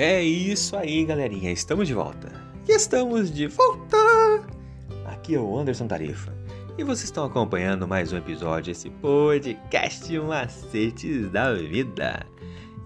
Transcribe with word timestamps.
É 0.00 0.22
isso 0.22 0.76
aí, 0.76 1.04
galerinha. 1.04 1.50
Estamos 1.50 1.88
de 1.88 1.92
volta. 1.92 2.30
E 2.68 2.70
estamos 2.70 3.32
de 3.32 3.48
volta! 3.48 3.96
Aqui 5.06 5.34
é 5.34 5.40
o 5.40 5.58
Anderson 5.58 5.88
Tarifa. 5.88 6.32
E 6.78 6.84
vocês 6.84 7.06
estão 7.06 7.24
acompanhando 7.24 7.88
mais 7.88 8.12
um 8.12 8.16
episódio 8.16 8.72
desse 8.72 8.90
podcast 8.90 10.16
Macetes 10.20 11.28
da 11.32 11.52
Vida. 11.52 12.24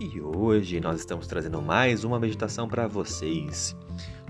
E 0.00 0.22
hoje 0.22 0.80
nós 0.80 1.00
estamos 1.00 1.27
trazendo 1.27 1.61
mais 1.61 2.02
uma 2.02 2.18
meditação 2.18 2.66
para 2.66 2.86
vocês. 2.86 3.76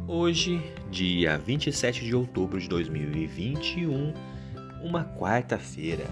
Hoje, 0.08 0.60
dia 0.90 1.38
27 1.38 2.04
de 2.04 2.16
outubro 2.16 2.58
de 2.58 2.68
2021, 2.68 4.12
uma 4.82 5.04
quarta-feira. 5.04 6.06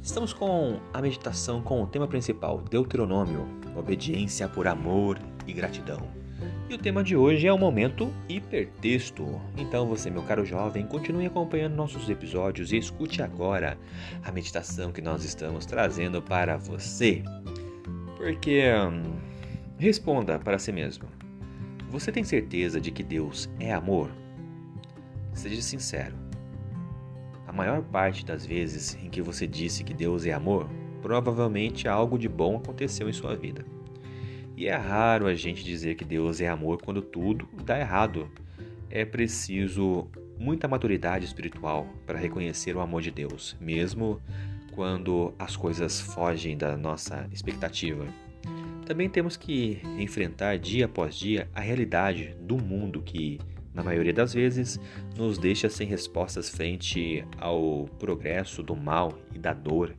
Estamos 0.00 0.32
com 0.32 0.78
a 0.94 1.02
meditação 1.02 1.60
com 1.60 1.82
o 1.82 1.86
tema 1.88 2.06
principal, 2.06 2.60
Deuteronômio, 2.70 3.60
obediência 3.74 4.48
por 4.48 4.66
amor 4.66 5.18
e 5.46 5.52
gratidão. 5.52 6.22
E 6.68 6.74
o 6.74 6.78
tema 6.78 7.04
de 7.04 7.14
hoje 7.14 7.46
é 7.46 7.52
o 7.52 7.58
momento 7.58 8.12
hipertexto. 8.28 9.40
Então 9.58 9.86
você, 9.86 10.10
meu 10.10 10.22
caro 10.22 10.44
jovem, 10.44 10.86
continue 10.86 11.26
acompanhando 11.26 11.74
nossos 11.74 12.08
episódios 12.08 12.72
e 12.72 12.78
escute 12.78 13.22
agora 13.22 13.78
a 14.24 14.32
meditação 14.32 14.90
que 14.90 15.02
nós 15.02 15.24
estamos 15.24 15.66
trazendo 15.66 16.22
para 16.22 16.56
você. 16.56 17.22
Porque 18.16 18.62
hum, 18.72 19.16
responda 19.78 20.38
para 20.38 20.58
si 20.58 20.72
mesmo. 20.72 21.08
Você 21.90 22.10
tem 22.10 22.24
certeza 22.24 22.80
de 22.80 22.90
que 22.90 23.02
Deus 23.02 23.50
é 23.60 23.72
amor? 23.72 24.10
Seja 25.34 25.60
sincero. 25.60 26.16
A 27.46 27.52
maior 27.52 27.82
parte 27.82 28.24
das 28.24 28.46
vezes 28.46 28.96
em 29.02 29.10
que 29.10 29.20
você 29.20 29.46
disse 29.46 29.84
que 29.84 29.92
Deus 29.92 30.24
é 30.24 30.32
amor, 30.32 30.70
provavelmente 31.02 31.88
algo 31.88 32.16
de 32.16 32.28
bom 32.28 32.56
aconteceu 32.56 33.08
em 33.08 33.12
sua 33.12 33.34
vida. 33.34 33.64
E 34.56 34.68
é 34.68 34.76
raro 34.76 35.26
a 35.26 35.34
gente 35.34 35.64
dizer 35.64 35.96
que 35.96 36.04
Deus 36.04 36.40
é 36.40 36.48
amor 36.48 36.80
quando 36.80 37.02
tudo 37.02 37.48
dá 37.64 37.78
errado. 37.78 38.30
É 38.88 39.04
preciso 39.04 40.08
muita 40.38 40.68
maturidade 40.68 41.24
espiritual 41.24 41.86
para 42.06 42.18
reconhecer 42.18 42.76
o 42.76 42.80
amor 42.80 43.02
de 43.02 43.10
Deus, 43.10 43.56
mesmo 43.60 44.20
quando 44.72 45.34
as 45.38 45.56
coisas 45.56 46.00
fogem 46.00 46.56
da 46.56 46.76
nossa 46.76 47.28
expectativa. 47.32 48.06
Também 48.86 49.08
temos 49.08 49.36
que 49.36 49.80
enfrentar 49.98 50.58
dia 50.58 50.86
após 50.86 51.14
dia 51.14 51.48
a 51.54 51.60
realidade 51.60 52.36
do 52.40 52.58
mundo 52.58 53.00
que, 53.00 53.38
na 53.72 53.82
maioria 53.82 54.12
das 54.12 54.34
vezes, 54.34 54.78
nos 55.16 55.38
deixa 55.38 55.68
sem 55.68 55.86
respostas 55.86 56.48
frente 56.48 57.24
ao 57.38 57.88
progresso 57.98 58.62
do 58.62 58.76
mal 58.76 59.12
e 59.34 59.38
da 59.38 59.52
dor. 59.52 59.94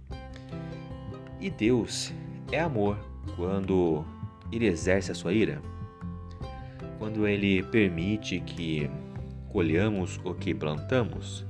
E 1.44 1.50
Deus 1.50 2.14
é 2.54 2.60
amor 2.62 2.98
quando 3.36 4.06
ele 4.50 4.66
exerce 4.66 5.12
a 5.12 5.14
sua 5.14 5.34
ira? 5.34 5.62
Quando 6.98 7.28
ele 7.28 7.62
permite 7.64 8.40
que 8.40 8.90
colhamos 9.50 10.22
o 10.24 10.34
que 10.34 10.56
plantamos? 10.56 11.46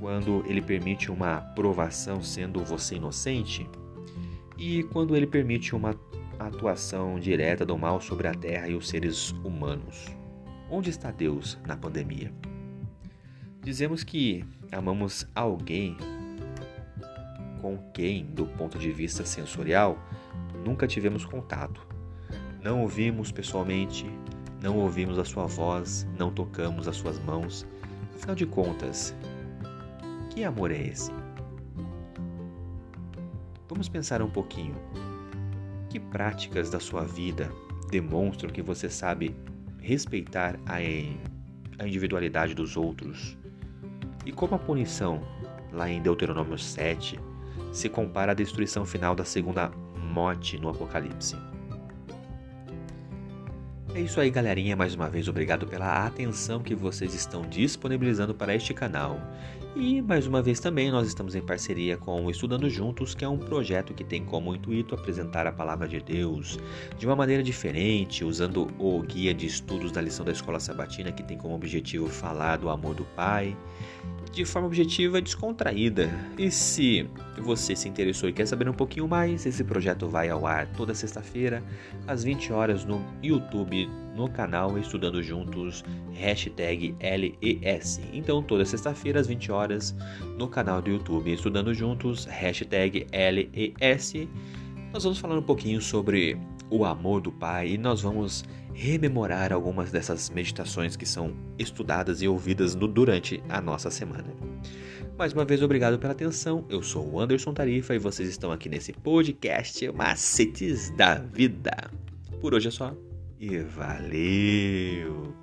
Quando 0.00 0.44
ele 0.44 0.60
permite 0.60 1.08
uma 1.08 1.40
provação 1.40 2.20
sendo 2.20 2.64
você 2.64 2.96
inocente? 2.96 3.64
E 4.58 4.82
quando 4.82 5.14
ele 5.14 5.28
permite 5.28 5.72
uma 5.72 5.94
atuação 6.36 7.20
direta 7.20 7.64
do 7.64 7.78
mal 7.78 8.00
sobre 8.00 8.26
a 8.26 8.34
terra 8.34 8.66
e 8.66 8.74
os 8.74 8.88
seres 8.88 9.30
humanos? 9.44 10.06
Onde 10.68 10.90
está 10.90 11.12
Deus 11.12 11.56
na 11.64 11.76
pandemia? 11.76 12.32
Dizemos 13.62 14.02
que 14.02 14.44
amamos 14.72 15.28
alguém 15.32 15.96
com 17.60 17.78
quem, 17.92 18.24
do 18.24 18.46
ponto 18.46 18.78
de 18.78 18.90
vista 18.90 19.24
sensorial, 19.24 19.98
nunca 20.64 20.86
tivemos 20.86 21.24
contato. 21.24 21.86
Não 22.62 22.82
ouvimos 22.82 23.30
pessoalmente, 23.30 24.06
não 24.62 24.78
ouvimos 24.78 25.18
a 25.18 25.24
sua 25.24 25.46
voz, 25.46 26.06
não 26.18 26.30
tocamos 26.30 26.88
as 26.88 26.96
suas 26.96 27.18
mãos. 27.20 27.66
Afinal 28.14 28.34
de 28.34 28.46
contas, 28.46 29.14
que 30.30 30.44
amor 30.44 30.70
é 30.70 30.78
esse? 30.78 31.10
Vamos 33.68 33.88
pensar 33.88 34.20
um 34.20 34.30
pouquinho. 34.30 34.74
Que 35.88 35.98
práticas 35.98 36.70
da 36.70 36.78
sua 36.78 37.04
vida 37.04 37.50
demonstram 37.90 38.50
que 38.50 38.62
você 38.62 38.88
sabe 38.88 39.34
respeitar 39.80 40.58
a 40.66 41.86
individualidade 41.86 42.54
dos 42.54 42.76
outros? 42.76 43.36
E 44.26 44.32
como 44.32 44.54
a 44.54 44.58
punição, 44.58 45.22
lá 45.72 45.88
em 45.88 46.02
Deuteronômio 46.02 46.58
7, 46.58 47.18
se 47.72 47.88
compara 47.88 48.32
à 48.32 48.34
destruição 48.34 48.84
final 48.84 49.14
da 49.14 49.24
segunda 49.24 49.70
morte 49.96 50.58
no 50.58 50.68
Apocalipse. 50.68 51.36
É 53.94 54.00
isso 54.00 54.20
aí, 54.20 54.30
galerinha. 54.30 54.76
Mais 54.76 54.94
uma 54.94 55.08
vez, 55.08 55.26
obrigado 55.26 55.66
pela 55.66 56.06
atenção 56.06 56.62
que 56.62 56.74
vocês 56.74 57.12
estão 57.12 57.42
disponibilizando 57.42 58.34
para 58.34 58.54
este 58.54 58.72
canal. 58.72 59.20
E 59.76 60.02
mais 60.02 60.26
uma 60.26 60.42
vez 60.42 60.58
também 60.58 60.90
nós 60.90 61.06
estamos 61.06 61.36
em 61.36 61.40
parceria 61.40 61.96
com 61.96 62.26
o 62.26 62.30
Estudando 62.30 62.68
Juntos, 62.68 63.14
que 63.14 63.24
é 63.24 63.28
um 63.28 63.38
projeto 63.38 63.94
que 63.94 64.02
tem 64.02 64.24
como 64.24 64.52
intuito 64.52 64.96
apresentar 64.96 65.46
a 65.46 65.52
palavra 65.52 65.86
de 65.86 66.00
Deus 66.00 66.58
de 66.98 67.06
uma 67.06 67.14
maneira 67.14 67.40
diferente, 67.40 68.24
usando 68.24 68.68
o 68.80 69.00
guia 69.02 69.32
de 69.32 69.46
estudos 69.46 69.92
da 69.92 70.00
lição 70.00 70.24
da 70.24 70.32
Escola 70.32 70.58
Sabatina, 70.58 71.12
que 71.12 71.22
tem 71.22 71.38
como 71.38 71.54
objetivo 71.54 72.08
falar 72.08 72.56
do 72.56 72.68
amor 72.68 72.96
do 72.96 73.04
Pai 73.16 73.56
de 74.32 74.44
forma 74.44 74.68
objetiva 74.68 75.18
e 75.18 75.22
descontraída. 75.22 76.10
E 76.38 76.50
se 76.50 77.08
você 77.38 77.74
se 77.74 77.88
interessou 77.88 78.28
e 78.28 78.32
quer 78.32 78.46
saber 78.46 78.68
um 78.68 78.72
pouquinho 78.72 79.08
mais, 79.08 79.44
esse 79.46 79.64
projeto 79.64 80.08
vai 80.08 80.28
ao 80.28 80.46
ar 80.46 80.66
toda 80.68 80.94
sexta-feira, 80.94 81.62
às 82.06 82.22
20 82.22 82.52
horas 82.52 82.84
no 82.84 83.04
YouTube, 83.22 83.88
no 84.20 84.28
canal 84.28 84.76
Estudando 84.78 85.22
Juntos, 85.22 85.82
hashtag 86.12 86.94
LES. 87.00 88.00
Então, 88.12 88.42
toda 88.42 88.66
sexta-feira, 88.66 89.18
às 89.18 89.26
20 89.26 89.50
horas, 89.50 89.96
no 90.36 90.46
canal 90.46 90.82
do 90.82 90.90
YouTube 90.90 91.32
Estudando 91.32 91.72
Juntos, 91.72 92.26
hashtag 92.26 93.06
LES, 93.10 94.28
nós 94.92 95.04
vamos 95.04 95.18
falar 95.18 95.38
um 95.38 95.42
pouquinho 95.42 95.80
sobre 95.80 96.36
o 96.68 96.84
amor 96.84 97.22
do 97.22 97.32
Pai 97.32 97.70
e 97.70 97.78
nós 97.78 98.02
vamos 98.02 98.44
rememorar 98.74 99.54
algumas 99.54 99.90
dessas 99.90 100.28
meditações 100.28 100.96
que 100.96 101.06
são 101.06 101.32
estudadas 101.58 102.20
e 102.20 102.28
ouvidas 102.28 102.74
no, 102.74 102.86
durante 102.86 103.42
a 103.48 103.58
nossa 103.58 103.90
semana. 103.90 104.28
Mais 105.16 105.32
uma 105.32 105.46
vez, 105.46 105.62
obrigado 105.62 105.98
pela 105.98 106.12
atenção. 106.12 106.66
Eu 106.68 106.82
sou 106.82 107.10
o 107.10 107.18
Anderson 107.18 107.54
Tarifa 107.54 107.94
e 107.94 107.98
vocês 107.98 108.28
estão 108.28 108.52
aqui 108.52 108.68
nesse 108.68 108.92
podcast 108.92 109.90
Macetes 109.92 110.90
da 110.90 111.14
Vida. 111.14 111.90
Por 112.40 112.54
hoje 112.54 112.68
é 112.68 112.70
só 112.70 112.94
e 113.40 113.62
valeu! 113.62 115.34